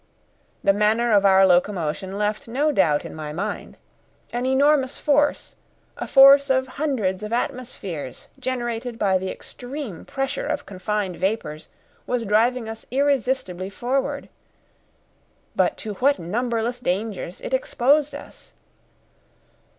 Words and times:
The 0.63 0.73
manner 0.73 1.11
of 1.13 1.27
our 1.27 1.45
locomotion 1.45 2.17
left 2.17 2.47
no 2.47 2.71
doubt 2.71 3.05
in 3.05 3.13
my 3.13 3.31
mind. 3.31 3.77
An 4.33 4.47
enormous 4.47 4.97
force, 4.97 5.55
a 5.95 6.07
force 6.07 6.49
of 6.49 6.67
hundreds 6.81 7.21
of 7.21 7.31
atmospheres, 7.31 8.27
generated 8.39 8.97
by 8.97 9.19
the 9.19 9.29
extreme 9.29 10.03
pressure 10.05 10.47
of 10.47 10.65
confined 10.65 11.17
vapours, 11.17 11.69
was 12.07 12.25
driving 12.25 12.67
us 12.67 12.83
irresistibly 12.89 13.69
forward. 13.69 14.27
But 15.55 15.77
to 15.77 15.93
what 15.93 16.17
numberless 16.17 16.79
dangers 16.79 17.39
it 17.39 17.53
exposed 17.53 18.15
us! 18.15 18.53